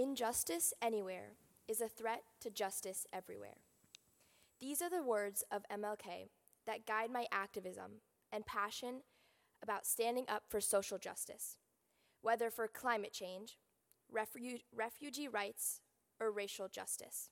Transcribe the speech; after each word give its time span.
Injustice 0.00 0.72
anywhere 0.80 1.32
is 1.68 1.82
a 1.82 1.86
threat 1.86 2.22
to 2.40 2.48
justice 2.48 3.06
everywhere. 3.12 3.58
These 4.58 4.80
are 4.80 4.88
the 4.88 5.02
words 5.02 5.44
of 5.52 5.66
MLK 5.70 6.30
that 6.66 6.86
guide 6.86 7.10
my 7.10 7.26
activism 7.30 8.00
and 8.32 8.46
passion 8.46 9.02
about 9.62 9.84
standing 9.84 10.24
up 10.26 10.44
for 10.48 10.58
social 10.58 10.96
justice, 10.96 11.58
whether 12.22 12.48
for 12.48 12.66
climate 12.66 13.12
change, 13.12 13.58
refu- 14.10 14.62
refugee 14.74 15.28
rights, 15.28 15.82
or 16.18 16.30
racial 16.30 16.68
justice. 16.68 17.28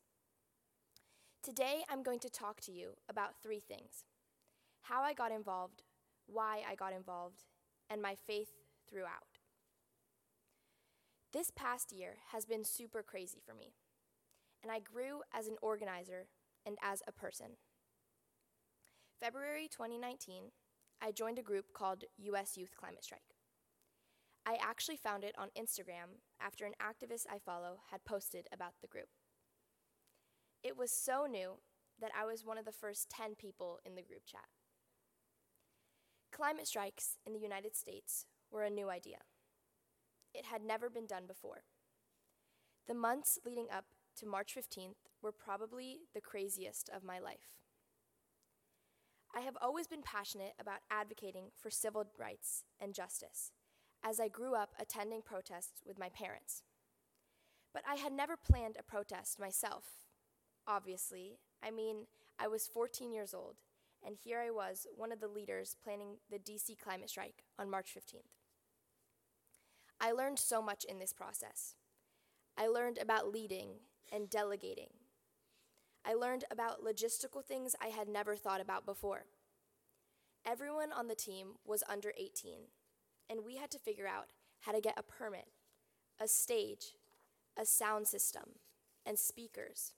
Today, 1.43 1.85
I'm 1.89 2.03
going 2.03 2.21
to 2.21 2.29
talk 2.29 2.61
to 2.61 2.73
you 2.73 2.97
about 3.09 3.41
three 3.43 3.61
things 3.61 4.05
how 4.83 5.01
I 5.01 5.15
got 5.15 5.33
involved, 5.33 5.85
why 6.27 6.61
I 6.71 6.75
got 6.75 6.93
involved, 6.93 7.45
and 7.89 8.03
my 8.03 8.15
faith 8.15 8.51
throughout. 8.91 9.38
This 11.31 11.51
past 11.51 11.93
year 11.93 12.17
has 12.33 12.47
been 12.47 12.65
super 12.65 13.03
crazy 13.03 13.43
for 13.45 13.53
me, 13.53 13.75
and 14.63 14.73
I 14.73 14.81
grew 14.81 15.21
as 15.31 15.47
an 15.47 15.57
organizer 15.61 16.27
and 16.65 16.79
as 16.83 17.03
a 17.07 17.13
person. 17.13 17.59
February 19.21 19.69
2019, 19.71 20.45
I 21.03 21.13
joined 21.13 21.39
a 21.39 21.43
group 21.43 21.75
called 21.75 22.05
US 22.17 22.57
Youth 22.57 22.75
Climate 22.75 23.05
Strike. 23.05 23.37
I 24.47 24.57
actually 24.63 24.97
found 24.97 25.23
it 25.23 25.35
on 25.37 25.49
Instagram 25.49 26.23
after 26.41 26.65
an 26.65 26.73
activist 26.81 27.27
I 27.31 27.39
follow 27.39 27.81
had 27.91 28.07
posted 28.07 28.47
about 28.51 28.73
the 28.81 28.89
group. 28.89 29.09
It 30.63 30.79
was 30.79 30.91
so 30.91 31.27
new 31.27 31.59
that 32.01 32.13
I 32.19 32.25
was 32.25 32.43
one 32.43 32.57
of 32.57 32.65
the 32.65 32.73
first 32.73 33.11
10 33.11 33.35
people 33.35 33.81
in 33.85 33.97
the 33.97 34.03
group 34.03 34.23
chat. 34.25 34.49
Climate 36.33 36.67
strikes 36.67 37.19
in 37.27 37.35
the 37.35 37.39
United 37.39 37.77
States 37.77 38.25
were 38.51 38.63
a 38.63 38.71
new 38.71 38.89
idea. 38.89 39.19
It 40.35 40.47
had 40.47 40.63
never 40.63 40.91
been 40.91 41.07
done 41.07 41.27
before. 41.27 41.63
The 42.87 42.95
months 42.95 43.39
leading 43.45 43.67
up 43.73 43.85
to 44.17 44.27
March 44.27 44.55
15th 44.55 44.97
were 45.23 45.33
probably 45.33 46.01
the 46.15 46.21
craziest 46.21 46.89
of 46.89 47.05
my 47.05 47.19
life. 47.19 47.59
I 49.35 49.41
have 49.41 49.57
always 49.61 49.87
been 49.87 50.03
passionate 50.03 50.55
about 50.59 50.81
advocating 50.91 51.51
for 51.57 51.71
civil 51.71 52.07
rights 52.19 52.65
and 52.81 52.95
justice 52.95 53.53
as 54.05 54.21
I 54.21 54.29
grew 54.29 54.55
up 54.55 54.71
attending 54.81 55.23
protests 55.23 55.83
with 55.87 55.99
my 55.99 56.09
parents. 56.09 56.63
But 57.73 57.83
I 57.89 57.97
had 57.97 58.13
never 58.13 58.37
planned 58.37 58.77
a 58.79 58.83
protest 58.83 59.39
myself, 59.39 59.85
obviously. 60.67 61.39
I 61.63 61.71
mean, 61.71 62.07
I 62.39 62.49
was 62.49 62.67
14 62.67 63.13
years 63.13 63.35
old, 63.35 63.57
and 64.05 64.17
here 64.17 64.41
I 64.41 64.51
was, 64.51 64.87
one 64.97 65.13
of 65.13 65.21
the 65.21 65.29
leaders 65.29 65.77
planning 65.83 66.17
the 66.31 66.39
DC 66.39 66.79
climate 66.79 67.11
strike 67.11 67.45
on 67.59 67.71
March 67.71 67.95
15th. 67.95 68.38
I 70.01 70.13
learned 70.13 70.39
so 70.39 70.63
much 70.63 70.85
in 70.85 70.99
this 70.99 71.13
process. 71.13 71.75
I 72.57 72.69
learned 72.69 72.99
about 72.99 73.33
leading 73.33 73.71
and 74.13 74.31
delegating. 74.31 74.91
I 76.05 76.15
learned 76.15 76.45
about 76.51 76.85
logistical 76.85 77.45
things 77.45 77.75
I 77.83 77.89
had 77.89 78.09
never 78.09 78.37
thought 78.37 78.61
about 78.61 78.87
before. 78.87 79.25
Everyone 80.47 80.93
on 80.93 81.09
the 81.09 81.15
team 81.15 81.55
was 81.65 81.83
under 81.89 82.13
18, 82.17 82.61
and 83.29 83.45
we 83.45 83.57
had 83.57 83.71
to 83.73 83.79
figure 83.79 84.07
out 84.07 84.29
how 84.61 84.73
to 84.73 84.81
get 84.81 84.99
a 84.99 85.03
permit, 85.03 85.49
a 86.21 86.29
stage, 86.29 86.95
a 87.57 87.67
sound 87.67 88.07
system, 88.07 88.45
and 89.05 89.19
speakers. 89.19 89.93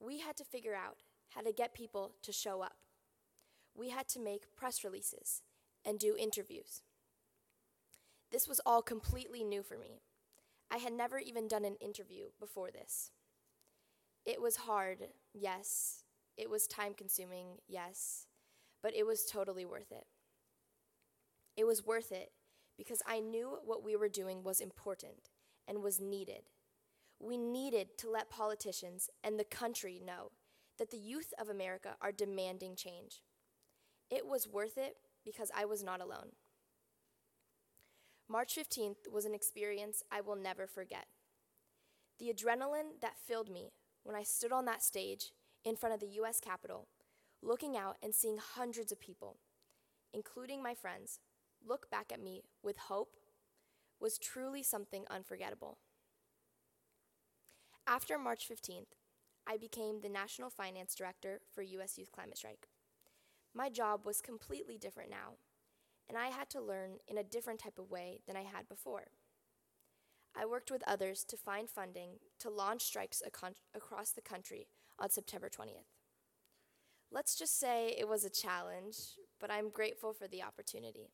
We 0.00 0.20
had 0.20 0.36
to 0.36 0.44
figure 0.44 0.74
out 0.74 1.02
how 1.34 1.42
to 1.42 1.52
get 1.52 1.74
people 1.74 2.14
to 2.22 2.32
show 2.32 2.62
up. 2.62 2.76
We 3.74 3.90
had 3.90 4.08
to 4.08 4.20
make 4.20 4.56
press 4.56 4.82
releases 4.82 5.42
and 5.84 5.98
do 5.98 6.16
interviews. 6.18 6.82
This 8.32 8.48
was 8.48 8.60
all 8.66 8.82
completely 8.82 9.44
new 9.44 9.62
for 9.62 9.78
me. 9.78 10.00
I 10.70 10.78
had 10.78 10.92
never 10.92 11.18
even 11.18 11.48
done 11.48 11.64
an 11.64 11.76
interview 11.80 12.26
before 12.40 12.70
this. 12.70 13.10
It 14.24 14.42
was 14.42 14.56
hard, 14.56 14.98
yes. 15.32 16.02
It 16.36 16.50
was 16.50 16.66
time 16.66 16.92
consuming, 16.94 17.58
yes. 17.68 18.26
But 18.82 18.94
it 18.94 19.06
was 19.06 19.24
totally 19.24 19.64
worth 19.64 19.92
it. 19.92 20.06
It 21.56 21.64
was 21.64 21.86
worth 21.86 22.12
it 22.12 22.32
because 22.76 23.00
I 23.06 23.20
knew 23.20 23.58
what 23.64 23.82
we 23.82 23.96
were 23.96 24.08
doing 24.08 24.42
was 24.42 24.60
important 24.60 25.30
and 25.66 25.82
was 25.82 26.00
needed. 26.00 26.50
We 27.20 27.38
needed 27.38 27.96
to 27.98 28.10
let 28.10 28.28
politicians 28.28 29.08
and 29.24 29.38
the 29.38 29.44
country 29.44 30.00
know 30.04 30.32
that 30.78 30.90
the 30.90 30.98
youth 30.98 31.32
of 31.40 31.48
America 31.48 31.96
are 32.02 32.12
demanding 32.12 32.76
change. 32.76 33.22
It 34.10 34.26
was 34.26 34.46
worth 34.46 34.76
it 34.76 34.96
because 35.24 35.50
I 35.56 35.64
was 35.64 35.82
not 35.82 36.00
alone. 36.02 36.32
March 38.28 38.56
15th 38.56 39.08
was 39.12 39.24
an 39.24 39.34
experience 39.34 40.02
I 40.10 40.20
will 40.20 40.34
never 40.34 40.66
forget. 40.66 41.06
The 42.18 42.32
adrenaline 42.32 43.00
that 43.00 43.20
filled 43.24 43.48
me 43.48 43.70
when 44.02 44.16
I 44.16 44.24
stood 44.24 44.50
on 44.50 44.64
that 44.64 44.82
stage 44.82 45.30
in 45.64 45.76
front 45.76 45.94
of 45.94 46.00
the 46.00 46.20
US 46.20 46.40
Capitol, 46.40 46.88
looking 47.40 47.76
out 47.76 47.98
and 48.02 48.12
seeing 48.12 48.38
hundreds 48.38 48.90
of 48.90 49.00
people, 49.00 49.38
including 50.12 50.60
my 50.60 50.74
friends, 50.74 51.20
look 51.64 51.88
back 51.88 52.10
at 52.12 52.22
me 52.22 52.42
with 52.64 52.76
hope 52.88 53.14
was 54.00 54.18
truly 54.18 54.62
something 54.62 55.04
unforgettable. 55.08 55.78
After 57.86 58.18
March 58.18 58.48
15th, 58.50 58.96
I 59.46 59.56
became 59.56 60.00
the 60.00 60.08
National 60.08 60.50
Finance 60.50 60.96
Director 60.96 61.42
for 61.54 61.62
US 61.62 61.96
Youth 61.96 62.10
Climate 62.10 62.38
Strike. 62.38 62.66
My 63.54 63.70
job 63.70 64.04
was 64.04 64.20
completely 64.20 64.78
different 64.78 65.10
now 65.10 65.36
and 66.08 66.16
I 66.16 66.28
had 66.28 66.48
to 66.50 66.60
learn 66.60 66.98
in 67.08 67.18
a 67.18 67.24
different 67.24 67.60
type 67.60 67.78
of 67.78 67.90
way 67.90 68.20
than 68.26 68.36
I 68.36 68.42
had 68.42 68.68
before. 68.68 69.08
I 70.38 70.44
worked 70.44 70.70
with 70.70 70.82
others 70.86 71.24
to 71.24 71.36
find 71.36 71.68
funding 71.68 72.18
to 72.40 72.50
launch 72.50 72.82
strikes 72.82 73.22
ac- 73.24 73.54
across 73.74 74.10
the 74.10 74.20
country 74.20 74.68
on 74.98 75.10
September 75.10 75.48
20th. 75.48 75.88
Let's 77.10 77.36
just 77.36 77.58
say 77.58 77.94
it 77.98 78.08
was 78.08 78.24
a 78.24 78.30
challenge, 78.30 78.96
but 79.40 79.50
I'm 79.50 79.70
grateful 79.70 80.12
for 80.12 80.28
the 80.28 80.42
opportunity. 80.42 81.10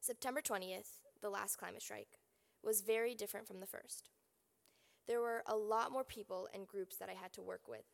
September 0.00 0.40
20th, 0.40 1.00
the 1.20 1.30
last 1.30 1.56
climate 1.56 1.82
strike, 1.82 2.20
was 2.62 2.82
very 2.82 3.14
different 3.14 3.48
from 3.48 3.60
the 3.60 3.66
first. 3.66 4.10
There 5.08 5.20
were 5.20 5.42
a 5.46 5.56
lot 5.56 5.90
more 5.90 6.04
people 6.04 6.48
and 6.54 6.66
groups 6.66 6.96
that 6.98 7.08
I 7.08 7.14
had 7.14 7.32
to 7.34 7.42
work 7.42 7.68
with. 7.68 7.84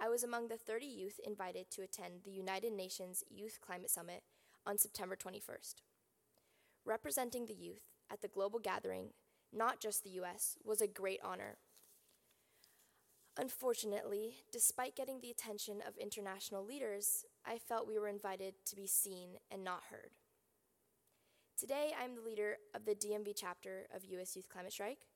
I 0.00 0.08
was 0.08 0.24
among 0.24 0.48
the 0.48 0.56
30 0.56 0.86
youth 0.86 1.20
invited 1.24 1.70
to 1.70 1.82
attend 1.82 2.22
the 2.24 2.30
United 2.30 2.72
Nations 2.72 3.22
Youth 3.30 3.58
Climate 3.64 3.90
Summit 3.90 4.22
on 4.66 4.76
September 4.76 5.16
21st. 5.16 5.76
Representing 6.84 7.46
the 7.46 7.54
youth 7.54 7.82
at 8.10 8.20
the 8.20 8.28
global 8.28 8.58
gathering, 8.58 9.10
not 9.52 9.80
just 9.80 10.02
the 10.02 10.10
US, 10.20 10.56
was 10.64 10.80
a 10.80 10.88
great 10.88 11.20
honor. 11.24 11.58
Unfortunately, 13.38 14.34
despite 14.52 14.96
getting 14.96 15.20
the 15.20 15.30
attention 15.30 15.80
of 15.86 15.96
international 15.96 16.64
leaders, 16.64 17.24
I 17.46 17.58
felt 17.58 17.88
we 17.88 17.98
were 17.98 18.08
invited 18.08 18.54
to 18.66 18.76
be 18.76 18.86
seen 18.86 19.38
and 19.50 19.64
not 19.64 19.84
heard. 19.90 20.10
Today, 21.56 21.92
I'm 22.00 22.16
the 22.16 22.20
leader 22.20 22.56
of 22.74 22.84
the 22.84 22.94
DMV 22.94 23.32
chapter 23.36 23.86
of 23.94 24.04
US 24.04 24.34
Youth 24.34 24.48
Climate 24.48 24.72
Strike, 24.72 25.06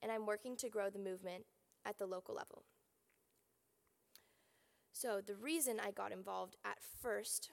and 0.00 0.12
I'm 0.12 0.26
working 0.26 0.56
to 0.56 0.68
grow 0.68 0.90
the 0.90 0.98
movement 0.98 1.44
at 1.84 1.98
the 1.98 2.06
local 2.06 2.34
level. 2.34 2.64
So, 5.00 5.20
the 5.24 5.36
reason 5.36 5.78
I 5.78 5.92
got 5.92 6.10
involved 6.10 6.56
at 6.64 6.82
first 6.82 7.52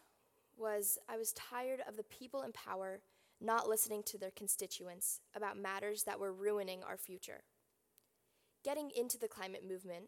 was 0.57 0.97
I 1.07 1.16
was 1.16 1.31
tired 1.33 1.79
of 1.88 1.95
the 1.95 2.03
people 2.03 2.41
in 2.41 2.51
power 2.53 3.01
not 3.39 3.69
listening 3.69 4.01
to 4.07 4.17
their 4.17 4.31
constituents 4.31 5.19
about 5.35 5.56
matters 5.56 6.06
that 6.06 6.19
were 6.19 6.33
ruining 6.33 6.81
our 6.81 6.97
future. 6.97 7.44
Getting 8.63 8.89
into 8.89 9.19
the 9.19 9.28
climate 9.28 9.61
movement, 9.63 10.06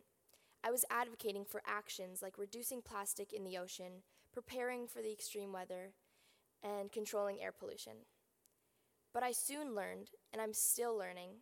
I 0.63 0.71
was 0.71 0.83
advocating 0.89 1.45
for 1.45 1.61
actions 1.67 2.23
like 2.23 2.39
reducing 2.39 2.81
plastic 2.81 3.31
in 3.31 3.43
the 3.43 3.59
ocean, 3.59 4.01
preparing 4.33 4.87
for 4.87 5.03
the 5.03 5.11
extreme 5.11 5.53
weather, 5.53 5.91
and 6.63 6.91
controlling 6.91 7.39
air 7.39 7.51
pollution. 7.51 7.97
But 9.13 9.21
I 9.21 9.31
soon 9.31 9.75
learned, 9.75 10.09
and 10.33 10.41
I'm 10.41 10.53
still 10.53 10.97
learning, 10.97 11.41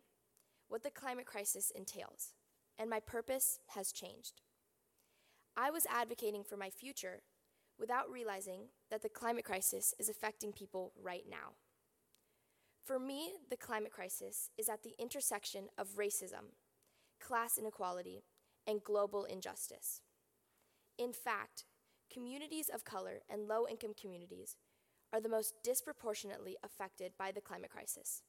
what 0.68 0.82
the 0.82 0.90
climate 0.90 1.24
crisis 1.24 1.72
entails, 1.74 2.34
and 2.78 2.90
my 2.90 3.00
purpose 3.00 3.60
has 3.68 3.92
changed. 3.92 4.42
I 5.56 5.70
was 5.70 5.86
advocating 5.86 6.44
for 6.44 6.56
my 6.56 6.70
future 6.70 7.22
without 7.78 8.10
realizing 8.10 8.68
that 8.90 9.02
the 9.02 9.08
climate 9.08 9.44
crisis 9.44 9.94
is 9.98 10.08
affecting 10.08 10.52
people 10.52 10.92
right 11.02 11.24
now. 11.28 11.54
For 12.84 12.98
me, 12.98 13.32
the 13.50 13.56
climate 13.56 13.90
crisis 13.90 14.50
is 14.56 14.68
at 14.68 14.82
the 14.82 14.94
intersection 14.98 15.68
of 15.76 15.96
racism, 15.96 16.52
class 17.20 17.58
inequality, 17.58 18.22
and 18.66 18.84
global 18.84 19.24
injustice. 19.24 20.02
In 20.98 21.12
fact, 21.12 21.64
communities 22.12 22.70
of 22.72 22.84
color 22.84 23.22
and 23.28 23.48
low 23.48 23.66
income 23.68 23.94
communities 24.00 24.56
are 25.12 25.20
the 25.20 25.28
most 25.28 25.54
disproportionately 25.64 26.56
affected 26.62 27.12
by 27.18 27.32
the 27.32 27.40
climate 27.40 27.70
crisis. 27.70 28.22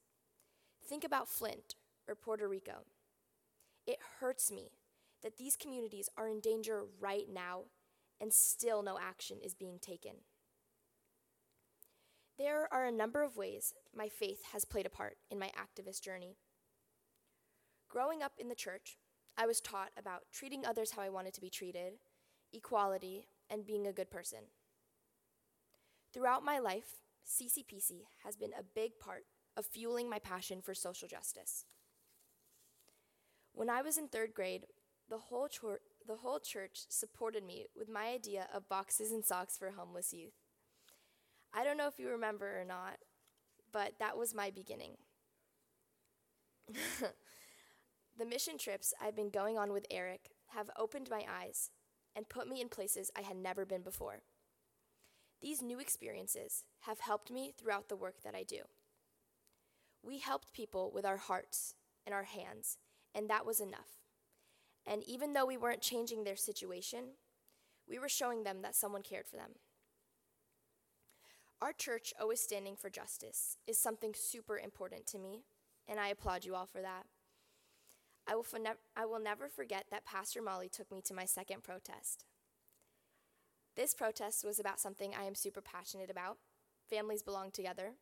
Think 0.83 1.03
about 1.03 1.29
Flint 1.29 1.75
or 2.07 2.15
Puerto 2.15 2.47
Rico. 2.47 2.85
It 3.85 3.99
hurts 4.19 4.51
me 4.51 4.71
that 5.23 5.37
these 5.37 5.55
communities 5.55 6.09
are 6.17 6.27
in 6.27 6.39
danger 6.39 6.83
right 6.99 7.25
now 7.31 7.63
and 8.19 8.33
still 8.33 8.81
no 8.81 8.97
action 8.99 9.37
is 9.43 9.53
being 9.53 9.79
taken. 9.79 10.11
There 12.37 12.71
are 12.71 12.85
a 12.85 12.91
number 12.91 13.23
of 13.23 13.35
ways 13.35 13.73
my 13.95 14.09
faith 14.09 14.41
has 14.53 14.63
played 14.63 14.85
a 14.85 14.91
part 14.91 15.17
in 15.31 15.39
my 15.39 15.51
activist 15.57 16.03
journey. 16.03 16.37
Growing 17.89 18.21
up 18.21 18.33
in 18.37 18.47
the 18.47 18.55
church, 18.55 18.97
I 19.37 19.47
was 19.47 19.61
taught 19.61 19.89
about 19.97 20.23
treating 20.31 20.65
others 20.65 20.91
how 20.91 21.01
I 21.01 21.09
wanted 21.09 21.33
to 21.35 21.41
be 21.41 21.49
treated, 21.49 21.93
equality, 22.53 23.27
and 23.49 23.65
being 23.65 23.87
a 23.87 23.93
good 23.93 24.11
person. 24.11 24.39
Throughout 26.13 26.43
my 26.43 26.59
life, 26.59 27.01
CCPC 27.25 28.01
has 28.23 28.35
been 28.35 28.51
a 28.57 28.63
big 28.63 28.99
part 28.99 29.25
of 29.55 29.65
fueling 29.65 30.09
my 30.09 30.19
passion 30.19 30.61
for 30.61 30.73
social 30.73 31.07
justice. 31.07 31.65
When 33.53 33.69
I 33.69 33.81
was 33.81 33.97
in 33.97 34.07
third 34.07 34.33
grade, 34.33 34.65
the 35.09 35.17
whole, 35.17 35.47
the 36.07 36.17
whole 36.17 36.39
church 36.39 36.85
supported 36.89 37.43
me 37.45 37.67
with 37.75 37.89
my 37.89 38.07
idea 38.07 38.47
of 38.53 38.69
boxes 38.69 39.11
and 39.11 39.23
socks 39.25 39.57
for 39.57 39.71
homeless 39.71 40.13
youth. 40.13 40.33
I 41.53 41.63
don't 41.63 41.77
know 41.77 41.87
if 41.87 41.99
you 41.99 42.09
remember 42.09 42.59
or 42.59 42.65
not, 42.65 42.97
but 43.71 43.93
that 43.99 44.17
was 44.17 44.33
my 44.33 44.49
beginning. 44.49 44.97
the 48.17 48.25
mission 48.25 48.57
trips 48.57 48.93
I've 49.01 49.15
been 49.15 49.29
going 49.29 49.57
on 49.57 49.71
with 49.71 49.85
Eric 49.89 50.31
have 50.47 50.69
opened 50.77 51.09
my 51.09 51.23
eyes 51.29 51.71
and 52.15 52.27
put 52.29 52.47
me 52.47 52.61
in 52.61 52.69
places 52.69 53.11
I 53.15 53.21
had 53.21 53.37
never 53.37 53.65
been 53.65 53.81
before. 53.81 54.23
These 55.41 55.61
new 55.61 55.79
experiences 55.79 56.63
have 56.81 56.99
helped 56.99 57.31
me 57.31 57.53
throughout 57.57 57.89
the 57.89 57.95
work 57.95 58.23
that 58.23 58.35
I 58.35 58.43
do. 58.43 58.61
We 60.03 60.19
helped 60.19 60.53
people 60.53 60.91
with 60.93 61.05
our 61.05 61.17
hearts 61.17 61.75
and 62.05 62.13
our 62.13 62.23
hands, 62.23 62.77
and 63.13 63.29
that 63.29 63.45
was 63.45 63.59
enough. 63.59 64.06
And 64.89 65.03
even 65.03 65.33
though 65.33 65.45
we 65.45 65.57
weren't 65.57 65.81
changing 65.81 66.23
their 66.23 66.37
situation, 66.37 67.15
we 67.87 67.99
were 67.99 68.09
showing 68.09 68.43
them 68.43 68.61
that 68.61 68.75
someone 68.75 69.01
cared 69.01 69.27
for 69.27 69.35
them. 69.35 69.51
Our 71.61 71.73
church, 71.73 72.13
always 72.19 72.39
standing 72.39 72.75
for 72.75 72.89
justice, 72.89 73.57
is 73.67 73.77
something 73.77 74.13
super 74.15 74.57
important 74.57 75.05
to 75.07 75.19
me, 75.19 75.41
and 75.87 75.99
I 75.99 76.09
applaud 76.09 76.45
you 76.45 76.55
all 76.55 76.67
for 76.67 76.81
that. 76.81 77.05
I 78.27 78.35
will, 78.35 78.45
ne- 78.59 78.71
I 78.95 79.05
will 79.05 79.19
never 79.19 79.49
forget 79.49 79.85
that 79.89 80.05
Pastor 80.05 80.41
Molly 80.41 80.69
took 80.69 80.91
me 80.91 81.01
to 81.01 81.13
my 81.13 81.25
second 81.25 81.63
protest. 81.63 82.25
This 83.75 83.93
protest 83.93 84.45
was 84.45 84.59
about 84.59 84.79
something 84.79 85.13
I 85.13 85.23
am 85.23 85.35
super 85.35 85.61
passionate 85.61 86.09
about 86.09 86.37
families 86.89 87.21
belong 87.21 87.51
together. 87.51 87.93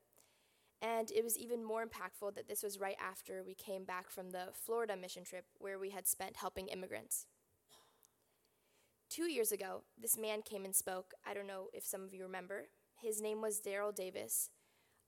And 0.81 1.09
it 1.11 1.23
was 1.23 1.37
even 1.37 1.63
more 1.63 1.85
impactful 1.85 2.35
that 2.35 2.47
this 2.47 2.61
was 2.61 2.79
right 2.79 2.97
after 3.01 3.43
we 3.43 3.55
came 3.55 3.85
back 3.85 4.09
from 4.09 4.31
the 4.31 4.49
Florida 4.53 4.95
mission 4.95 5.23
trip 5.23 5.45
where 5.57 5.79
we 5.79 5.89
had 5.89 6.07
spent 6.07 6.37
helping 6.37 6.67
immigrants. 6.67 7.25
Two 9.09 9.31
years 9.31 9.51
ago, 9.51 9.83
this 9.97 10.17
man 10.17 10.41
came 10.41 10.65
and 10.65 10.75
spoke. 10.75 11.13
I 11.25 11.33
don't 11.33 11.47
know 11.47 11.67
if 11.73 11.85
some 11.85 12.03
of 12.03 12.13
you 12.13 12.23
remember. 12.23 12.65
His 13.01 13.21
name 13.21 13.41
was 13.41 13.61
Daryl 13.61 13.95
Davis. 13.95 14.49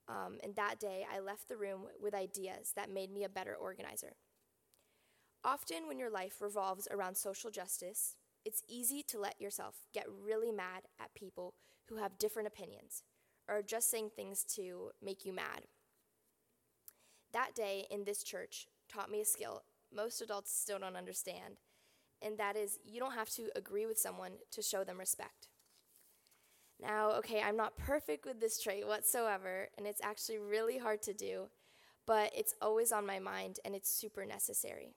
Um, 0.07 0.37
and 0.43 0.55
that 0.55 0.79
day, 0.79 1.05
I 1.13 1.19
left 1.19 1.49
the 1.49 1.57
room 1.57 1.87
with 2.01 2.13
ideas 2.13 2.71
that 2.75 2.89
made 2.89 3.11
me 3.11 3.23
a 3.23 3.29
better 3.29 3.53
organizer. 3.53 4.15
Often, 5.43 5.87
when 5.87 5.99
your 5.99 6.09
life 6.09 6.41
revolves 6.41 6.87
around 6.89 7.17
social 7.17 7.51
justice, 7.51 8.15
it's 8.45 8.63
easy 8.69 9.03
to 9.09 9.19
let 9.19 9.41
yourself 9.41 9.75
get 9.93 10.05
really 10.09 10.51
mad 10.51 10.83
at 10.99 11.13
people 11.13 11.55
who 11.89 11.97
have 11.97 12.17
different 12.17 12.47
opinions 12.47 13.03
or 13.47 13.61
just 13.61 13.89
saying 13.89 14.11
things 14.15 14.43
to 14.55 14.91
make 15.01 15.25
you 15.25 15.33
mad. 15.33 15.63
That 17.33 17.55
day 17.55 17.87
in 17.89 18.03
this 18.03 18.23
church 18.23 18.67
taught 18.89 19.11
me 19.11 19.21
a 19.21 19.25
skill 19.25 19.63
most 19.93 20.21
adults 20.21 20.51
still 20.51 20.79
don't 20.79 20.95
understand, 20.95 21.57
and 22.21 22.37
that 22.37 22.55
is 22.55 22.79
you 22.83 22.99
don't 22.99 23.13
have 23.13 23.29
to 23.31 23.49
agree 23.55 23.85
with 23.85 23.97
someone 23.97 24.33
to 24.51 24.61
show 24.61 24.83
them 24.83 24.99
respect. 24.99 25.47
Now, 26.79 27.11
okay, 27.13 27.41
I'm 27.41 27.57
not 27.57 27.77
perfect 27.77 28.25
with 28.25 28.39
this 28.39 28.61
trait 28.61 28.85
whatsoever, 28.85 29.69
and 29.77 29.87
it's 29.87 30.01
actually 30.03 30.37
really 30.37 30.77
hard 30.77 31.01
to 31.03 31.13
do, 31.13 31.49
but 32.05 32.31
it's 32.35 32.53
always 32.61 32.91
on 32.91 33.05
my 33.05 33.19
mind 33.19 33.59
and 33.65 33.73
it's 33.73 33.89
super 33.89 34.25
necessary. 34.25 34.93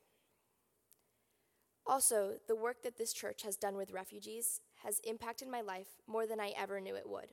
Also, 1.87 2.35
the 2.47 2.55
work 2.55 2.83
that 2.83 2.99
this 2.99 3.13
church 3.13 3.43
has 3.43 3.57
done 3.57 3.77
with 3.77 3.93
refugees 3.93 4.61
has 4.83 5.01
impacted 5.01 5.49
my 5.49 5.61
life 5.61 5.89
more 6.07 6.27
than 6.27 6.39
I 6.39 6.53
ever 6.57 6.81
knew 6.81 6.95
it 6.95 7.09
would. 7.09 7.33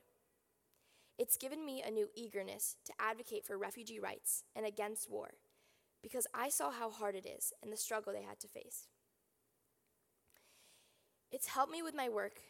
It's 1.18 1.36
given 1.36 1.66
me 1.66 1.82
a 1.82 1.90
new 1.90 2.08
eagerness 2.14 2.76
to 2.84 2.92
advocate 3.00 3.44
for 3.44 3.58
refugee 3.58 3.98
rights 3.98 4.44
and 4.54 4.64
against 4.64 5.10
war 5.10 5.30
because 6.00 6.28
I 6.32 6.48
saw 6.48 6.70
how 6.70 6.90
hard 6.90 7.16
it 7.16 7.26
is 7.26 7.52
and 7.60 7.72
the 7.72 7.76
struggle 7.76 8.12
they 8.12 8.22
had 8.22 8.38
to 8.40 8.48
face. 8.48 8.86
It's 11.32 11.48
helped 11.48 11.72
me 11.72 11.82
with 11.82 11.94
my 11.94 12.08
work 12.08 12.40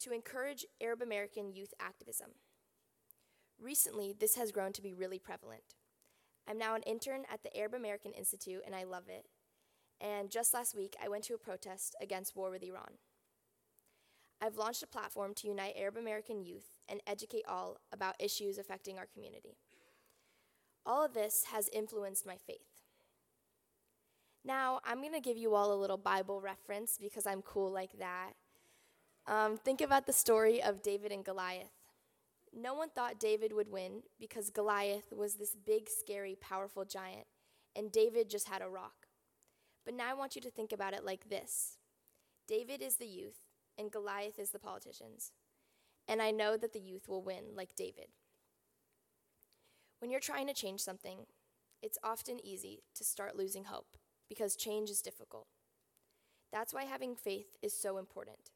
to 0.00 0.12
encourage 0.12 0.64
Arab 0.80 1.02
American 1.02 1.52
youth 1.52 1.74
activism. 1.78 2.30
Recently, 3.60 4.14
this 4.18 4.36
has 4.36 4.52
grown 4.52 4.72
to 4.72 4.82
be 4.82 4.94
really 4.94 5.18
prevalent. 5.18 5.74
I'm 6.48 6.58
now 6.58 6.74
an 6.74 6.82
intern 6.82 7.24
at 7.30 7.42
the 7.42 7.54
Arab 7.56 7.74
American 7.74 8.12
Institute 8.12 8.62
and 8.64 8.74
I 8.74 8.84
love 8.84 9.04
it. 9.08 9.26
And 10.00 10.30
just 10.30 10.54
last 10.54 10.74
week, 10.74 10.96
I 11.02 11.08
went 11.08 11.24
to 11.24 11.34
a 11.34 11.38
protest 11.38 11.94
against 12.00 12.34
war 12.34 12.50
with 12.50 12.62
Iran. 12.62 12.98
I've 14.44 14.58
launched 14.58 14.82
a 14.82 14.86
platform 14.86 15.32
to 15.36 15.48
unite 15.48 15.74
Arab 15.74 15.96
American 15.96 16.42
youth 16.42 16.66
and 16.86 17.00
educate 17.06 17.44
all 17.48 17.78
about 17.90 18.14
issues 18.18 18.58
affecting 18.58 18.98
our 18.98 19.06
community. 19.06 19.56
All 20.84 21.02
of 21.02 21.14
this 21.14 21.44
has 21.50 21.70
influenced 21.72 22.26
my 22.26 22.36
faith. 22.36 22.66
Now, 24.44 24.80
I'm 24.84 25.00
going 25.00 25.14
to 25.14 25.20
give 25.20 25.38
you 25.38 25.54
all 25.54 25.72
a 25.72 25.80
little 25.80 25.96
Bible 25.96 26.42
reference 26.42 26.98
because 27.00 27.26
I'm 27.26 27.40
cool 27.40 27.70
like 27.70 27.98
that. 27.98 28.32
Um, 29.26 29.56
think 29.56 29.80
about 29.80 30.06
the 30.06 30.12
story 30.12 30.62
of 30.62 30.82
David 30.82 31.10
and 31.10 31.24
Goliath. 31.24 31.72
No 32.54 32.74
one 32.74 32.90
thought 32.90 33.18
David 33.18 33.54
would 33.54 33.72
win 33.72 34.02
because 34.20 34.50
Goliath 34.50 35.10
was 35.16 35.36
this 35.36 35.56
big, 35.56 35.88
scary, 35.88 36.36
powerful 36.38 36.84
giant, 36.84 37.26
and 37.74 37.90
David 37.90 38.28
just 38.28 38.50
had 38.50 38.60
a 38.60 38.68
rock. 38.68 39.06
But 39.86 39.94
now 39.94 40.10
I 40.10 40.14
want 40.14 40.36
you 40.36 40.42
to 40.42 40.50
think 40.50 40.70
about 40.70 40.92
it 40.92 41.02
like 41.02 41.30
this 41.30 41.78
David 42.46 42.82
is 42.82 42.96
the 42.96 43.06
youth, 43.06 43.38
and 43.78 43.90
Goliath 43.90 44.38
is 44.38 44.50
the 44.50 44.58
politicians. 44.58 45.32
And 46.06 46.20
I 46.20 46.30
know 46.30 46.56
that 46.56 46.72
the 46.72 46.80
youth 46.80 47.08
will 47.08 47.22
win 47.22 47.54
like 47.54 47.74
David. 47.74 48.08
When 50.00 50.10
you're 50.10 50.20
trying 50.20 50.46
to 50.48 50.54
change 50.54 50.80
something, 50.80 51.26
it's 51.82 51.98
often 52.02 52.44
easy 52.44 52.82
to 52.94 53.04
start 53.04 53.36
losing 53.36 53.64
hope 53.64 53.96
because 54.28 54.56
change 54.56 54.90
is 54.90 55.02
difficult. 55.02 55.46
That's 56.52 56.72
why 56.72 56.84
having 56.84 57.16
faith 57.16 57.56
is 57.62 57.78
so 57.78 57.98
important. 57.98 58.50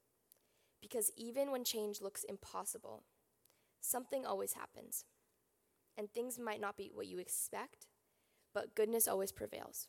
Because 0.81 1.11
even 1.17 1.51
when 1.51 1.65
change 1.65 2.01
looks 2.01 2.25
impossible, 2.25 3.03
something 3.81 4.25
always 4.25 4.53
happens. 4.53 5.05
And 5.97 6.11
things 6.11 6.39
might 6.39 6.61
not 6.61 6.77
be 6.77 6.91
what 6.95 7.09
you 7.09 7.19
expect, 7.19 7.87
but 8.55 8.77
goodness 8.77 9.09
always 9.09 9.33
prevails. 9.33 9.89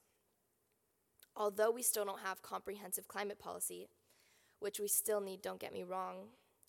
Although 1.35 1.71
we 1.71 1.83
still 1.83 2.05
don't 2.05 2.21
have 2.21 2.41
comprehensive 2.41 3.07
climate 3.07 3.39
policy, 3.39 3.89
which 4.59 4.79
we 4.79 4.87
still 4.87 5.21
need, 5.21 5.41
don't 5.41 5.59
get 5.59 5.73
me 5.73 5.83
wrong, 5.83 6.27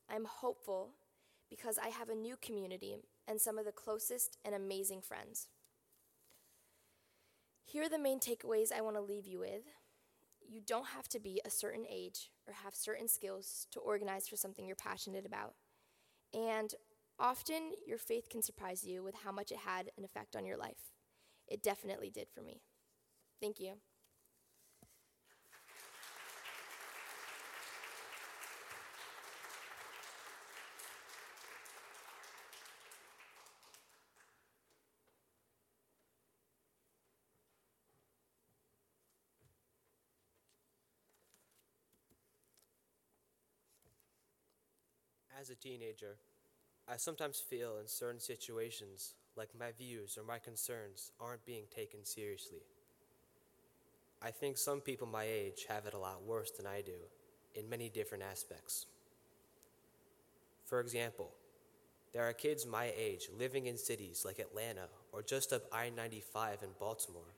I'm 0.09 0.25
hopeful 0.25 0.91
because 1.49 1.79
I 1.79 1.89
have 1.89 2.09
a 2.09 2.15
new 2.15 2.37
community 2.41 2.97
and 3.27 3.41
some 3.41 3.59
of 3.59 3.65
the 3.65 3.73
closest 3.73 4.39
and 4.45 4.55
amazing 4.55 5.03
friends. 5.03 5.49
Here 7.65 7.85
are 7.85 7.89
the 7.89 7.99
main 7.99 8.19
takeaways 8.19 8.73
I 8.73 8.81
want 8.81 8.97
to 8.97 9.03
leave 9.03 9.27
you 9.27 9.41
with. 9.41 9.63
You 10.49 10.61
don't 10.67 10.89
have 10.89 11.09
to 11.11 11.21
be 11.21 11.41
a 11.45 11.51
certain 11.51 11.85
age 11.89 12.31
or 12.47 12.55
have 12.55 12.75
certain 12.75 13.07
skills 13.07 13.69
to 13.71 13.79
organize 13.79 14.27
for 14.27 14.37
something 14.37 14.67
you're 14.67 14.75
passionate 14.75 15.25
about. 15.25 15.55
And 16.35 16.75
often 17.19 17.73
your 17.87 17.99
faith 17.99 18.29
can 18.29 18.43
surprise 18.43 18.83
you 18.83 19.05
with 19.05 19.15
how 19.25 19.31
much 19.31 19.53
it 19.53 19.59
had 19.59 19.91
an 19.97 20.05
effect 20.05 20.35
on 20.35 20.45
your 20.45 20.57
life. 20.57 20.91
It 21.47 21.63
definitely 21.63 22.11
did 22.11 22.29
for 22.35 22.43
me. 22.43 22.63
Thank 23.41 23.61
you. 23.61 23.75
As 45.41 45.49
a 45.49 45.55
teenager, 45.55 46.17
I 46.87 46.99
sometimes 46.99 47.41
feel 47.41 47.79
in 47.79 47.89
certain 47.89 48.21
situations 48.21 49.15
like 49.37 49.49
my 49.59 49.71
views 49.73 50.19
or 50.19 50.23
my 50.23 50.39
concerns 50.39 51.13
aren't 51.19 51.47
being 51.47 51.63
taken 51.75 52.05
seriously. 52.05 52.61
I 54.21 54.33
think 54.33 54.59
some 54.59 54.83
people 54.83 55.07
my 55.07 55.25
age 55.25 55.65
have 55.67 55.87
it 55.87 55.95
a 55.95 55.99
lot 55.99 56.23
worse 56.27 56.51
than 56.51 56.67
I 56.67 56.83
do 56.83 56.99
in 57.55 57.71
many 57.71 57.89
different 57.89 58.23
aspects. 58.23 58.85
For 60.67 60.81
example, 60.81 61.31
there 62.13 62.29
are 62.29 62.35
kids 62.35 62.67
my 62.67 62.93
age 62.95 63.31
living 63.39 63.65
in 63.65 63.79
cities 63.79 64.25
like 64.27 64.41
Atlanta 64.41 64.89
or 65.11 65.23
just 65.23 65.55
up 65.55 65.63
I 65.73 65.89
95 65.89 66.63
in 66.65 66.69
Baltimore 66.79 67.35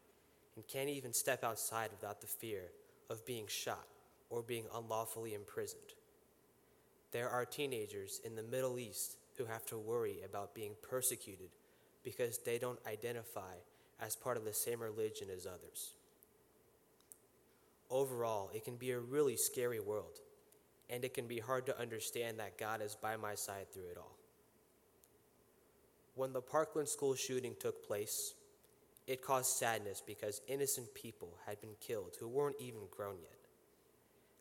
and 0.57 0.67
can't 0.67 0.89
even 0.89 1.13
step 1.13 1.45
outside 1.45 1.91
without 1.93 2.21
the 2.21 2.27
fear 2.27 2.65
of 3.09 3.25
being 3.25 3.47
shot 3.47 3.87
or 4.29 4.43
being 4.43 4.65
unlawfully 4.75 5.35
imprisoned. 5.35 5.93
There 7.13 7.29
are 7.29 7.45
teenagers 7.45 8.21
in 8.25 8.35
the 8.37 8.43
Middle 8.43 8.79
East 8.79 9.17
who 9.37 9.45
have 9.45 9.65
to 9.67 9.79
worry 9.79 10.19
about 10.25 10.55
being 10.55 10.73
persecuted 10.83 11.51
because 12.03 12.39
they 12.39 12.59
don't 12.59 12.79
identify 12.87 13.55
as 14.01 14.17
part 14.17 14.37
of 14.37 14.45
the 14.45 14.53
same 14.53 14.81
religion 14.81 15.29
as 15.35 15.47
others. 15.47 15.93
overall, 17.91 18.51
it 18.55 18.65
can 18.65 18.77
be 18.77 18.91
a 18.91 18.99
really 18.99 19.37
scary 19.37 19.79
world, 19.79 20.21
and 20.91 21.05
it 21.05 21.15
can 21.15 21.27
be 21.29 21.39
hard 21.39 21.67
to 21.67 21.79
understand 21.79 22.39
that 22.39 22.59
God 22.59 22.81
is 22.83 22.97
by 22.97 23.17
my 23.17 23.35
side 23.35 23.73
through 23.73 23.91
it 23.91 23.99
all. 23.99 24.17
When 26.15 26.33
the 26.33 26.41
Parkland 26.41 26.89
school 26.89 27.15
shooting 27.15 27.55
took 27.61 27.87
place, 27.87 28.35
it 29.07 29.23
caused 29.23 29.57
sadness 29.57 30.03
because 30.05 30.41
innocent 30.49 30.95
people 30.95 31.37
had 31.47 31.61
been 31.61 31.77
killed 31.81 32.17
who 32.19 32.29
weren't 32.29 32.57
even 32.61 32.83
grown 32.91 33.17
yet. 33.21 33.39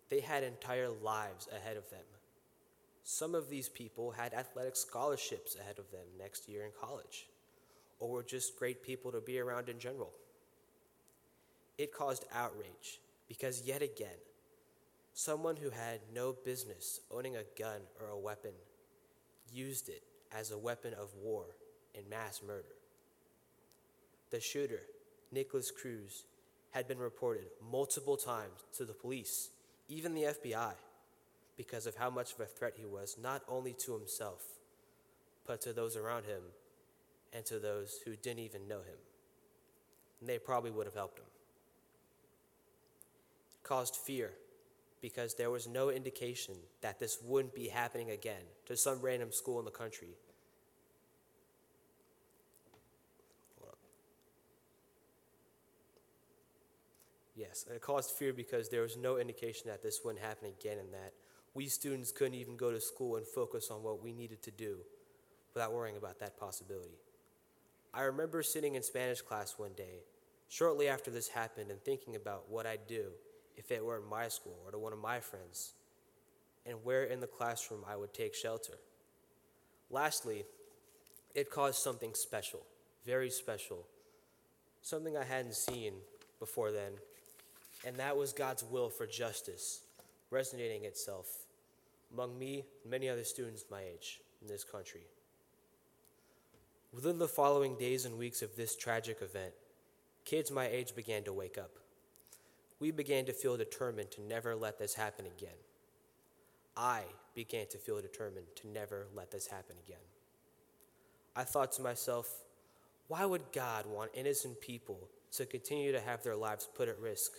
They 0.10 0.22
had 0.22 0.44
entire 0.44 0.90
lives 0.90 1.48
ahead 1.56 1.78
of 1.78 1.90
them. 1.90 2.04
Some 3.04 3.36
of 3.36 3.50
these 3.50 3.70
people 3.70 4.12
had 4.12 4.34
athletic 4.34 4.76
scholarships 4.76 5.56
ahead 5.56 5.80
of 5.80 5.92
them 5.92 6.06
next 6.20 6.48
year 6.48 6.66
in 6.66 6.72
college, 6.80 7.28
or 8.00 8.10
were 8.10 8.24
just 8.24 8.58
great 8.58 8.84
people 8.84 9.12
to 9.12 9.22
be 9.22 9.40
around 9.40 9.70
in 9.70 9.80
general. 9.80 10.12
It 11.78 11.94
caused 11.94 12.26
outrage 12.34 13.00
because, 13.28 13.64
yet 13.66 13.82
again, 13.82 14.20
someone 15.14 15.56
who 15.56 15.70
had 15.70 16.00
no 16.14 16.34
business 16.46 17.02
owning 17.10 17.36
a 17.36 17.44
gun 17.58 17.82
or 18.00 18.10
a 18.10 18.18
weapon 18.18 18.52
used 19.52 19.90
it 19.90 20.04
as 20.32 20.52
a 20.52 20.58
weapon 20.58 20.94
of 20.94 21.10
war 21.16 21.46
and 21.96 22.10
mass 22.10 22.42
murder. 22.46 22.76
The 24.30 24.40
shooter, 24.40 24.82
Nikolas 25.32 25.72
Cruz, 25.72 26.24
had 26.72 26.88
been 26.88 27.00
reported 27.00 27.48
multiple 27.70 28.16
times 28.16 28.64
to 28.78 28.86
the 28.86 28.94
police, 28.94 29.50
even 29.90 30.14
the 30.14 30.24
FBI, 30.24 30.74
because 31.62 31.86
of 31.86 31.96
how 31.96 32.10
much 32.10 32.34
of 32.34 32.40
a 32.40 32.46
threat 32.46 32.74
he 32.76 32.86
was, 32.86 33.18
not 33.22 33.44
only 33.48 33.72
to 33.72 33.94
himself, 33.94 34.42
but 35.46 35.62
to 35.62 35.74
those 35.74 35.96
around 35.96 36.26
him 36.26 36.42
and 37.34 37.46
to 37.46 37.60
those 37.60 38.00
who 38.04 38.16
didn't 38.16 38.40
even 38.40 38.68
know 38.68 38.80
him. 38.80 38.98
And 40.20 40.28
they 40.28 40.40
probably 40.40 40.72
would 40.72 40.88
have 40.88 40.96
helped 40.96 41.20
him. 41.20 41.26
It 43.54 43.64
caused 43.64 43.96
fear 43.96 44.32
because 45.04 45.36
there 45.36 45.52
was 45.52 45.68
no 45.68 45.92
indication 45.92 46.56
that 46.82 47.00
this 47.00 47.20
wouldn't 47.24 47.54
be 47.54 47.68
happening 47.68 48.10
again 48.10 48.42
to 48.66 48.76
some 48.76 49.00
random 49.00 49.32
school 49.32 49.60
in 49.60 49.66
the 49.66 49.72
country 49.72 50.16
Yes, 57.42 57.66
it 57.74 57.82
caused 57.82 58.12
fear 58.12 58.34
because 58.34 58.70
there 58.70 58.82
was 58.82 58.98
no 58.98 59.18
indication 59.18 59.64
that 59.68 59.82
this 59.82 60.02
wouldn't 60.06 60.24
happen 60.24 60.50
again 60.50 60.78
and 60.78 60.94
that 60.94 61.14
we 61.54 61.68
students 61.68 62.12
couldn't 62.12 62.36
even 62.36 62.56
go 62.56 62.72
to 62.72 62.80
school 62.80 63.18
and 63.18 63.28
focus 63.28 63.70
on 63.70 63.84
what 63.84 64.02
we 64.02 64.14
needed 64.14 64.42
to 64.44 64.52
do 64.52 64.78
without 65.54 65.74
worrying 65.74 65.98
about 65.98 66.20
that 66.20 66.38
possibility. 66.38 66.98
I 67.94 68.04
remember 68.04 68.42
sitting 68.42 68.76
in 68.76 68.84
Spanish 68.84 69.22
class 69.22 69.56
one 69.58 69.74
day, 69.76 70.04
shortly 70.48 70.88
after 70.88 71.12
this 71.12 71.28
happened, 71.28 71.72
and 71.72 71.82
thinking 71.82 72.16
about 72.16 72.50
what 72.50 72.66
I'd 72.66 72.88
do 72.88 73.08
if 73.58 73.70
it 73.72 73.84
were 73.84 73.98
in 73.98 74.10
my 74.10 74.30
school 74.30 74.58
or 74.66 74.72
to 74.72 74.78
one 74.78 74.94
of 74.94 75.00
my 75.00 75.20
friends, 75.20 75.74
and 76.66 76.78
where 76.84 77.04
in 77.04 77.20
the 77.20 77.28
classroom 77.28 77.84
I 77.90 77.98
would 77.98 78.14
take 78.14 78.34
shelter. 78.34 78.78
Lastly, 79.90 80.46
it 81.36 81.52
caused 81.52 81.80
something 81.82 82.14
special, 82.14 82.62
very 83.06 83.30
special, 83.30 83.86
something 84.82 85.18
I 85.18 85.26
hadn't 85.26 85.56
seen 85.56 85.94
before 86.40 86.72
then 86.72 86.94
and 87.86 87.96
that 87.98 88.16
was 88.16 88.34
God's 88.34 88.64
will 88.64 88.90
for 88.90 89.08
justice 89.08 89.82
resonating 90.32 90.86
itself 90.86 91.28
among 92.12 92.38
me 92.40 92.66
and 92.84 92.92
many 92.92 93.08
other 93.08 93.24
students 93.24 93.66
my 93.70 93.82
age 93.82 94.22
in 94.42 94.48
this 94.48 94.64
country. 94.64 95.02
Within 96.94 97.20
the 97.20 97.28
following 97.28 97.78
days 97.78 98.06
and 98.06 98.18
weeks 98.18 98.42
of 98.42 98.56
this 98.56 98.76
tragic 98.76 99.22
event, 99.22 99.54
kids 100.26 100.52
my 100.52 100.68
age 100.68 100.96
began 100.96 101.24
to 101.24 101.34
wake 101.34 101.58
up. 101.58 101.72
We 102.80 102.92
began 102.92 103.26
to 103.26 103.34
feel 103.34 103.58
determined 103.58 104.12
to 104.12 104.22
never 104.22 104.56
let 104.56 104.80
this 104.80 104.96
happen 104.96 105.26
again. 105.26 105.58
I 106.76 107.04
began 107.36 107.68
to 107.68 107.78
feel 107.78 108.02
determined 108.02 108.48
to 108.58 108.68
never 108.68 109.08
let 109.16 109.32
this 109.32 109.48
happen 109.48 109.76
again. 109.86 110.04
I 111.36 111.44
thought 111.44 111.72
to 111.74 111.82
myself, 111.82 112.44
why 113.08 113.26
would 113.26 113.52
God 113.54 113.86
want 113.86 114.12
innocent 114.14 114.60
people 114.62 115.10
to 115.34 115.46
continue 115.46 115.92
to 115.92 116.02
have 116.02 116.24
their 116.24 116.36
lives 116.36 116.68
put 116.76 116.90
at 116.90 117.00
risk? 117.00 117.32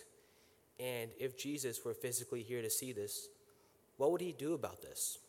And 0.79 1.11
if 1.19 1.37
Jesus 1.37 1.83
were 1.85 1.93
physically 1.93 2.41
here 2.41 2.61
to 2.61 2.69
see 2.69 2.91
this, 2.91 3.29
what 3.97 4.11
would 4.11 4.21
he 4.21 4.31
do 4.31 4.53
about 4.53 4.81
this? 4.81 5.19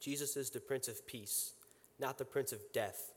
Jesus 0.00 0.36
is 0.36 0.50
the 0.50 0.60
Prince 0.60 0.88
of 0.88 1.06
Peace, 1.06 1.52
not 1.98 2.16
the 2.16 2.24
Prince 2.24 2.52
of 2.52 2.60
Death. 2.72 3.12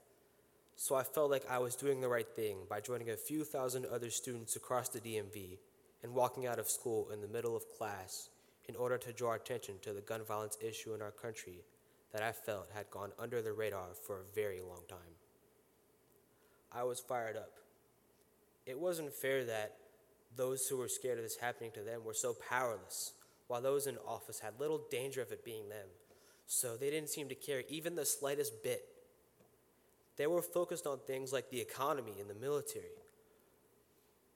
So 0.76 0.96
I 0.96 1.04
felt 1.04 1.32
like 1.32 1.50
I 1.50 1.60
was 1.60 1.76
doing 1.76 2.02
the 2.02 2.10
right 2.10 2.28
thing 2.28 2.58
by 2.70 2.82
joining 2.82 3.10
a 3.10 3.16
few 3.16 3.44
thousand 3.46 3.86
other 3.86 4.10
students 4.10 4.56
across 4.56 4.90
the 4.90 5.00
DMV 5.00 5.60
and 6.04 6.14
walking 6.14 6.46
out 6.46 6.60
of 6.60 6.70
school 6.70 7.10
in 7.14 7.22
the 7.22 7.28
middle 7.28 7.56
of 7.56 7.70
class 7.70 8.30
in 8.68 8.76
order 8.76 8.98
to 8.98 9.14
draw 9.14 9.34
attention 9.34 9.76
to 9.82 9.94
the 9.94 10.02
gun 10.02 10.22
violence 10.28 10.58
issue 10.62 10.94
in 10.94 11.02
our 11.02 11.12
country 11.12 11.64
that 12.12 12.22
I 12.22 12.32
felt 12.32 12.70
had 12.74 12.90
gone 12.92 13.12
under 13.18 13.42
the 13.42 13.54
radar 13.54 13.88
for 14.06 14.18
a 14.18 14.36
very 14.36 14.62
long 14.62 14.82
time. 14.88 15.00
I 16.72 16.84
was 16.84 17.00
fired 17.00 17.38
up. 17.38 17.52
It 18.66 18.80
wasn't 18.80 19.14
fair 19.14 19.46
that 19.46 19.76
those 20.36 20.68
who 20.68 20.78
were 20.78 20.88
scared 20.88 21.18
of 21.18 21.24
this 21.24 21.38
happening 21.38 21.72
to 21.74 21.82
them 21.82 22.04
were 22.04 22.14
so 22.14 22.36
powerless, 22.50 23.14
while 23.48 23.62
those 23.62 23.88
in 23.88 23.98
office 24.08 24.40
had 24.40 24.60
little 24.60 24.82
danger 24.90 25.22
of 25.22 25.32
it 25.32 25.46
being 25.46 25.70
them. 25.70 25.88
So 26.46 26.78
they 26.78 26.90
didn't 26.90 27.10
seem 27.10 27.30
to 27.30 27.36
care 27.36 27.64
even 27.70 27.96
the 27.96 28.06
slightest 28.06 28.64
bit. 28.64 28.86
They 30.18 30.28
were 30.28 30.42
focused 30.42 30.86
on 30.86 31.00
things 31.00 31.34
like 31.34 31.50
the 31.50 31.62
economy 31.62 32.14
and 32.20 32.30
the 32.30 32.36
military. 32.36 32.86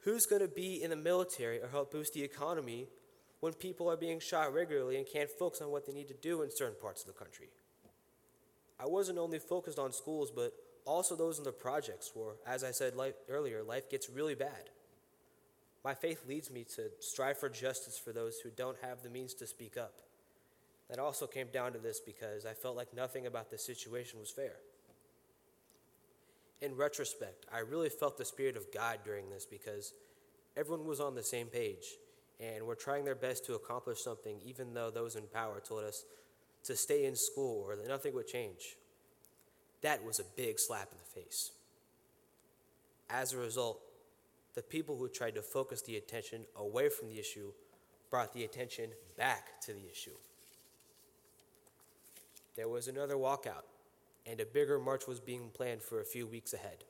Who's 0.03 0.25
going 0.25 0.41
to 0.41 0.47
be 0.47 0.81
in 0.81 0.89
the 0.89 0.95
military 0.95 1.61
or 1.61 1.67
help 1.67 1.91
boost 1.91 2.13
the 2.13 2.23
economy 2.23 2.87
when 3.39 3.53
people 3.53 3.89
are 3.89 3.97
being 3.97 4.19
shot 4.19 4.53
regularly 4.53 4.97
and 4.97 5.05
can't 5.05 5.29
focus 5.29 5.61
on 5.61 5.69
what 5.69 5.85
they 5.85 5.93
need 5.93 6.07
to 6.07 6.15
do 6.15 6.41
in 6.41 6.49
certain 6.49 6.79
parts 6.81 7.01
of 7.01 7.07
the 7.07 7.13
country? 7.13 7.49
I 8.79 8.85
wasn't 8.85 9.17
only 9.17 9.39
focused 9.39 9.79
on 9.79 9.91
schools, 9.91 10.31
but 10.31 10.53
also 10.85 11.15
those 11.15 11.37
in 11.37 11.43
the 11.43 11.51
projects 11.51 12.11
where, 12.13 12.35
as 12.45 12.63
I 12.63 12.71
said 12.71 12.93
earlier, 13.29 13.63
life 13.63 13.89
gets 13.89 14.09
really 14.09 14.35
bad. 14.35 14.69
My 15.87 15.93
faith 15.93 16.27
leads 16.27 16.51
me 16.51 16.65
to 16.75 16.89
strive 16.99 17.37
for 17.37 17.47
justice 17.47 17.97
for 17.97 18.11
those 18.11 18.39
who 18.39 18.49
don't 18.49 18.75
have 18.81 19.03
the 19.03 19.09
means 19.09 19.33
to 19.35 19.47
speak 19.47 19.77
up. 19.77 20.01
That 20.89 20.99
also 20.99 21.27
came 21.27 21.47
down 21.53 21.71
to 21.71 21.79
this 21.79 22.01
because 22.01 22.45
I 22.45 22.51
felt 22.51 22.75
like 22.75 22.93
nothing 22.93 23.25
about 23.25 23.49
the 23.49 23.57
situation 23.57 24.19
was 24.19 24.29
fair. 24.29 24.57
In 26.61 26.75
retrospect, 26.75 27.45
I 27.53 27.59
really 27.59 27.87
felt 27.87 28.17
the 28.17 28.25
Spirit 28.25 28.57
of 28.57 28.69
God 28.73 28.99
during 29.05 29.29
this 29.29 29.45
because 29.45 29.93
everyone 30.57 30.85
was 30.85 30.99
on 30.99 31.15
the 31.15 31.23
same 31.23 31.47
page 31.47 31.85
and 32.37 32.67
were 32.67 32.75
trying 32.75 33.05
their 33.05 33.15
best 33.15 33.45
to 33.45 33.55
accomplish 33.55 34.01
something, 34.01 34.41
even 34.43 34.73
though 34.73 34.91
those 34.91 35.15
in 35.15 35.23
power 35.33 35.61
told 35.65 35.85
us 35.85 36.03
to 36.65 36.75
stay 36.75 37.05
in 37.05 37.15
school 37.15 37.63
or 37.65 37.77
that 37.77 37.87
nothing 37.87 38.13
would 38.13 38.27
change. 38.27 38.75
That 39.83 40.03
was 40.03 40.19
a 40.19 40.25
big 40.35 40.59
slap 40.59 40.89
in 40.91 40.97
the 40.97 41.21
face. 41.21 41.53
As 43.09 43.31
a 43.31 43.37
result, 43.37 43.79
the 44.57 44.63
people 44.63 44.97
who 44.97 45.07
tried 45.07 45.35
to 45.35 45.41
focus 45.43 45.83
the 45.83 45.97
attention 45.97 46.43
away 46.55 46.89
from 46.89 47.09
the 47.09 47.19
issue 47.19 47.51
brought 48.09 48.33
the 48.33 48.43
attention 48.43 48.89
back 49.15 49.61
to 49.61 49.71
the 49.71 49.87
issue. 49.87 50.17
There 52.55 52.67
was 52.67 52.87
another 52.87 53.17
walkout, 53.17 53.65
and 54.25 54.39
a 54.39 54.47
bigger 54.47 54.79
march 54.79 55.05
was 55.05 55.19
being 55.19 55.51
planned 55.53 55.83
for 55.83 56.01
a 56.01 56.05
few 56.05 56.25
weeks 56.25 56.53
ahead. 56.53 56.85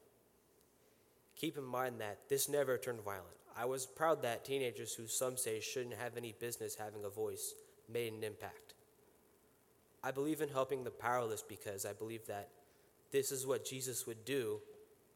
Keep 1.35 1.57
in 1.57 1.65
mind 1.65 1.99
that 1.99 2.29
this 2.29 2.47
never 2.47 2.77
turned 2.77 3.01
violent. 3.01 3.35
I 3.53 3.65
was 3.65 3.85
proud 3.85 4.21
that 4.21 4.45
teenagers 4.45 4.93
who 4.93 5.05
some 5.07 5.35
say 5.35 5.59
shouldn't 5.59 5.95
have 5.95 6.15
any 6.15 6.33
business 6.39 6.75
having 6.75 7.03
a 7.03 7.09
voice 7.09 7.53
made 7.91 8.13
an 8.13 8.23
impact. 8.23 8.75
I 10.01 10.11
believe 10.11 10.39
in 10.39 10.47
helping 10.47 10.85
the 10.85 10.89
powerless 10.89 11.41
because 11.41 11.85
I 11.85 11.91
believe 11.91 12.27
that 12.27 12.47
this 13.11 13.29
is 13.29 13.45
what 13.45 13.65
Jesus 13.65 14.07
would 14.07 14.23
do, 14.23 14.61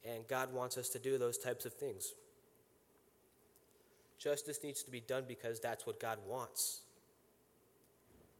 and 0.03 0.27
God 0.27 0.53
wants 0.53 0.77
us 0.77 0.89
to 0.89 0.99
do 0.99 1.17
those 1.17 1.37
types 1.37 1.65
of 1.65 1.71
things. 1.71 2.11
Justice 4.21 4.59
needs 4.63 4.83
to 4.83 4.91
be 4.91 4.99
done 4.99 5.23
because 5.27 5.59
that's 5.59 5.87
what 5.87 5.99
God 5.99 6.19
wants. 6.27 6.81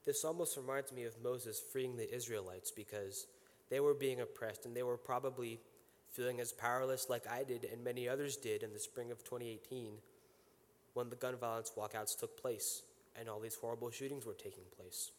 This 0.06 0.24
almost 0.24 0.58
reminds 0.58 0.92
me 0.92 1.06
of 1.06 1.24
Moses 1.24 1.60
freeing 1.60 1.96
the 1.96 2.14
Israelites 2.14 2.70
because 2.70 3.26
they 3.70 3.80
were 3.80 3.96
being 3.96 4.22
oppressed 4.22 4.66
and 4.66 4.76
they 4.76 4.84
were 4.84 4.98
probably 4.98 5.60
feeling 6.12 6.40
as 6.40 6.52
powerless 6.52 7.10
like 7.10 7.26
I 7.28 7.44
did 7.44 7.66
and 7.66 7.84
many 7.84 8.08
others 8.08 8.36
did 8.36 8.62
in 8.62 8.74
the 8.74 8.80
spring 8.80 9.12
of 9.12 9.24
2018 9.24 9.94
when 10.94 11.10
the 11.10 11.16
gun 11.16 11.36
violence 11.36 11.72
walkouts 11.76 12.20
took 12.20 12.40
place 12.40 12.84
and 13.20 13.28
all 13.28 13.40
these 13.40 13.56
horrible 13.56 13.90
shootings 13.90 14.26
were 14.26 14.34
taking 14.34 14.66
place. 14.78 15.12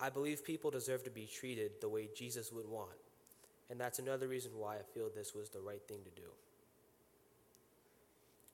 I 0.00 0.10
believe 0.10 0.44
people 0.44 0.70
deserve 0.70 1.02
to 1.04 1.10
be 1.10 1.26
treated 1.26 1.72
the 1.80 1.88
way 1.88 2.08
Jesus 2.14 2.52
would 2.52 2.68
want, 2.68 2.90
and 3.70 3.80
that's 3.80 3.98
another 3.98 4.28
reason 4.28 4.52
why 4.56 4.76
I 4.76 4.82
feel 4.94 5.08
this 5.08 5.34
was 5.34 5.48
the 5.48 5.60
right 5.60 5.82
thing 5.88 5.98
to 6.04 6.10
do. 6.10 6.28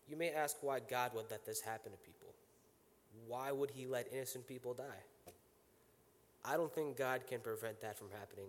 You 0.08 0.16
may 0.16 0.30
ask 0.30 0.56
why 0.60 0.80
God 0.80 1.12
would 1.14 1.30
let 1.30 1.46
this 1.46 1.60
happen 1.60 1.92
to 1.92 1.98
people. 1.98 2.34
Why 3.26 3.52
would 3.52 3.70
He 3.70 3.86
let 3.86 4.12
innocent 4.12 4.46
people 4.46 4.74
die? 4.74 5.32
I 6.44 6.56
don't 6.56 6.72
think 6.74 6.98
God 6.98 7.22
can 7.26 7.40
prevent 7.40 7.80
that 7.80 7.98
from 7.98 8.08
happening, 8.10 8.48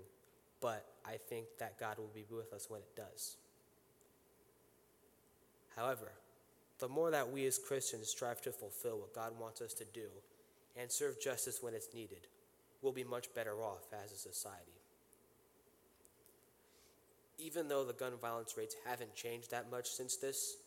but 0.60 0.86
I 1.06 1.18
think 1.30 1.46
that 1.60 1.80
God 1.80 1.98
will 1.98 2.12
be 2.14 2.26
with 2.30 2.52
us 2.52 2.70
when 2.70 2.82
it 2.82 2.96
does. 2.96 3.38
However, 5.76 6.12
the 6.80 6.90
more 6.90 7.12
that 7.12 7.32
we 7.32 7.46
as 7.46 7.58
Christians 7.58 8.10
strive 8.10 8.42
to 8.42 8.52
fulfill 8.52 9.00
what 9.00 9.16
God 9.16 9.40
wants 9.40 9.62
us 9.62 9.74
to 9.76 9.86
do 9.86 10.08
and 10.76 10.92
serve 10.92 11.22
justice 11.22 11.60
when 11.62 11.74
it's 11.74 11.94
needed, 11.94 12.28
we'll 12.82 12.92
be 12.92 13.04
much 13.06 13.34
better 13.34 13.62
off 13.62 13.86
as 14.04 14.12
a 14.12 14.18
society. 14.18 14.82
Even 17.38 17.68
though 17.68 17.86
the 17.86 17.94
gun 17.94 18.14
violence 18.22 18.58
rates 18.58 18.76
haven't 18.86 19.16
changed 19.16 19.52
that 19.52 19.72
much 19.72 19.90
since 19.90 20.18
this, 20.18 20.58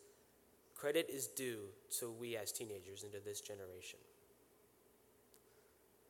credit 0.78 1.11
is 1.12 1.26
due 1.26 1.64
to 1.99 2.11
we 2.11 2.37
as 2.37 2.52
teenagers 2.52 3.02
into 3.02 3.18
this 3.18 3.40
generation. 3.40 3.99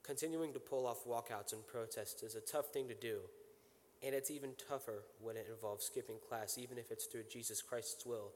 Continuing 0.02 0.52
to 0.52 0.60
pull 0.60 0.86
off 0.86 1.06
walkouts 1.06 1.54
and 1.54 1.66
protests 1.66 2.22
is 2.22 2.34
a 2.34 2.40
tough 2.40 2.66
thing 2.66 2.86
to 2.88 2.94
do, 2.94 3.20
and 4.02 4.14
it's 4.14 4.30
even 4.30 4.50
tougher 4.68 5.04
when 5.20 5.36
it 5.36 5.46
involves 5.50 5.86
skipping 5.86 6.16
class, 6.28 6.58
even 6.58 6.76
if 6.76 6.90
it's 6.90 7.06
through 7.06 7.24
Jesus 7.30 7.62
Christ's 7.62 8.04
will, 8.04 8.32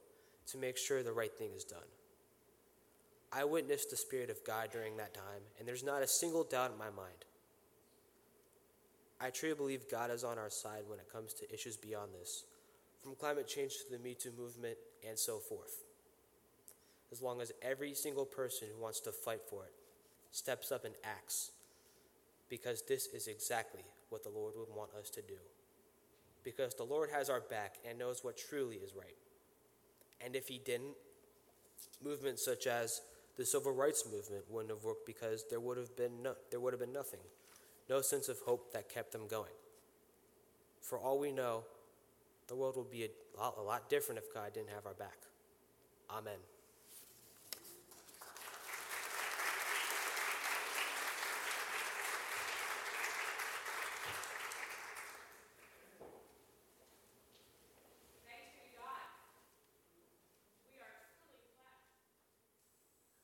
to 0.47 0.57
make 0.57 0.79
sure 0.79 1.03
the 1.03 1.13
right 1.13 1.37
thing 1.37 1.51
is 1.55 1.65
done. 1.65 1.81
I 3.31 3.45
witnessed 3.45 3.91
the 3.91 3.97
Spirit 3.97 4.31
of 4.31 4.45
God 4.45 4.71
during 4.73 4.97
that 4.97 5.15
time, 5.15 5.43
and 5.59 5.69
there's 5.69 5.85
not 5.85 6.03
a 6.03 6.07
single 6.07 6.45
doubt 6.45 6.73
in 6.73 6.79
my 6.79 6.91
mind. 6.91 7.25
I 9.21 9.31
truly 9.31 9.55
believe 9.55 9.91
God 9.91 10.11
is 10.11 10.25
on 10.25 10.39
our 10.39 10.51
side 10.51 10.83
when 10.89 10.99
it 10.99 11.13
comes 11.13 11.33
to 11.35 11.55
issues 11.55 11.77
beyond 11.77 12.11
this, 12.19 12.45
from 13.03 13.15
climate 13.15 13.47
change 13.47 13.73
to 13.85 13.91
the 13.91 14.03
Me 14.03 14.15
Too 14.15 14.33
movement 14.37 14.77
and 15.07 15.19
so 15.19 15.39
forth. 15.39 15.83
As 17.13 17.21
long 17.21 17.41
as 17.43 17.53
every 17.61 17.95
single 17.95 18.25
person 18.25 18.69
who 18.75 18.83
wants 18.83 19.01
to 19.01 19.13
fight 19.13 19.43
for 19.49 19.65
it 19.65 19.73
steps 20.31 20.73
up 20.73 20.85
and 20.85 20.95
acts 21.05 21.51
because 22.49 22.83
this 22.89 23.07
is 23.09 23.29
exactly 23.29 23.83
what 24.09 24.25
the 24.25 24.31
Lord 24.31 24.55
would 24.57 24.75
want 24.75 24.91
us 24.99 25.11
to 25.11 25.23
do. 25.23 25.39
Because 26.43 26.75
the 26.75 26.85
Lord 26.85 27.11
has 27.11 27.31
our 27.31 27.41
back 27.41 27.77
and 27.89 27.99
knows 27.99 28.25
what 28.25 28.37
truly 28.37 28.77
is 28.77 28.95
right. 28.95 29.17
And 30.25 30.35
if 30.35 30.49
He 30.49 30.59
didn't, 30.59 30.95
movements 32.03 32.45
such 32.45 32.67
as 32.67 33.01
the 33.37 33.47
civil 33.47 33.73
rights 33.73 34.05
movement 34.11 34.45
wouldn't 34.51 34.71
have 34.71 34.85
worked 34.85 35.07
because 35.07 35.45
there 35.49 35.61
would 35.61 35.79
have 35.79 35.97
been 35.97 36.23
no, 36.23 36.35
there 36.51 36.61
would 36.61 36.73
have 36.73 36.81
been 36.81 36.93
nothing, 36.93 37.21
no 37.89 38.01
sense 38.01 38.29
of 38.29 38.39
hope 38.45 38.73
that 38.73 38.89
kept 38.89 39.13
them 39.13 39.27
going. 39.29 39.53
For 40.81 40.99
all 40.99 41.19
we 41.19 41.33
know, 41.33 41.65
the 42.49 42.57
world 42.57 42.77
would 42.77 42.91
be 42.91 43.05
a 43.05 43.41
lot, 43.41 43.55
a 43.59 43.63
lot 43.63 43.89
different 43.89 44.19
if 44.19 44.35
God 44.35 44.53
didn't 44.53 44.71
have 44.71 44.85
our 44.87 44.95
back. 44.95 45.17
Amen. 46.11 46.39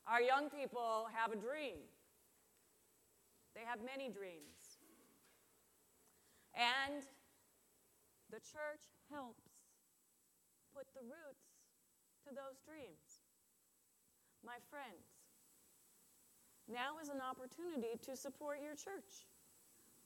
Our 0.09 0.21
young 0.21 0.49
people 0.49 1.05
have 1.13 1.31
a 1.31 1.37
dream. 1.37 1.77
They 3.53 3.61
have 3.61 3.77
many 3.85 4.09
dreams. 4.09 4.81
And 6.57 7.05
the 8.33 8.41
church 8.41 8.89
helps 9.13 9.45
put 10.73 10.89
the 10.97 11.05
roots 11.05 11.45
to 12.25 12.33
those 12.33 12.57
dreams. 12.65 13.21
My 14.43 14.57
friends, 14.69 15.05
now 16.65 16.97
is 17.01 17.09
an 17.09 17.21
opportunity 17.21 17.97
to 18.01 18.17
support 18.17 18.59
your 18.63 18.73
church 18.73 19.29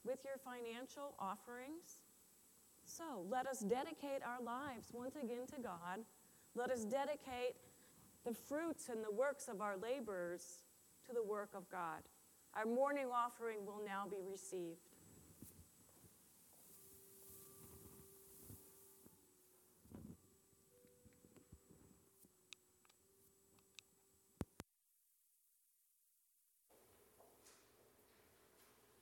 with 0.03 0.19
your 0.25 0.35
financial 0.35 1.15
offerings. 1.19 2.03
So 2.83 3.23
let 3.29 3.47
us 3.47 3.59
dedicate 3.59 4.19
our 4.25 4.43
lives 4.43 4.91
once 4.91 5.15
again 5.15 5.47
to 5.55 5.61
God. 5.61 6.03
Let 6.55 6.71
us 6.71 6.83
dedicate 6.83 7.55
the 8.25 8.33
fruits 8.33 8.89
and 8.89 9.03
the 9.03 9.11
works 9.11 9.47
of 9.47 9.61
our 9.61 9.75
labors 9.77 10.63
to 11.05 11.13
the 11.13 11.23
work 11.23 11.49
of 11.55 11.69
God. 11.69 12.01
Our 12.55 12.65
morning 12.65 13.07
offering 13.13 13.65
will 13.65 13.81
now 13.85 14.05
be 14.09 14.21
received. 14.29 14.92